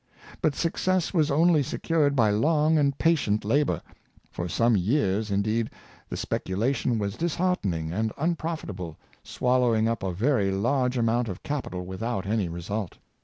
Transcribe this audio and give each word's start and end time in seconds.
But 0.41 0.55
success 0.55 1.13
was 1.13 1.29
only 1.29 1.61
se 1.61 1.77
cured 1.77 2.15
by 2.15 2.31
long 2.31 2.79
and 2.79 2.97
patient 2.97 3.45
labor; 3.45 3.83
for 4.31 4.49
some 4.49 4.75
years, 4.75 5.29
in 5.29 5.43
deed, 5.43 5.69
the 6.09 6.17
speculation 6.17 6.97
was 6.97 7.15
disheartening 7.15 7.93
and 7.93 8.11
unprofita 8.15 8.75
ble, 8.75 8.97
swallowing 9.23 9.87
up 9.87 10.01
a 10.01 10.11
very 10.11 10.49
large 10.49 10.97
amount 10.97 11.29
of 11.29 11.43
capital 11.43 11.85
with 11.85 12.01
out 12.01 12.25
any 12.25 12.49
result. 12.49 12.97